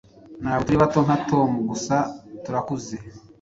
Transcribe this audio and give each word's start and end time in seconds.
Ntabwo 0.41 0.63
turi 0.65 0.77
bato 0.83 0.99
nka 1.05 1.17
Tom 1.29 1.49
gusa 1.69 1.95
turakuze 2.43 2.95